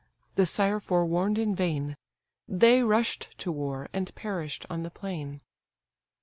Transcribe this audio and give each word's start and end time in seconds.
the 0.33 0.47
sire 0.47 0.79
forewarn'd 0.79 1.37
in 1.37 1.53
vain, 1.53 1.95
They 2.47 2.81
rush'd 2.81 3.37
to 3.37 3.51
war, 3.51 3.87
and 3.93 4.15
perish'd 4.15 4.65
on 4.67 4.81
the 4.81 4.89
plain. 4.89 5.41